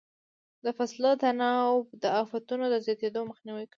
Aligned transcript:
د 0.63 0.65
فصلو 0.77 1.11
تناوب 1.21 1.85
د 2.03 2.05
افتونو 2.21 2.65
د 2.69 2.75
زیاتېدو 2.85 3.19
مخنیوی 3.29 3.65
کوي. 3.65 3.69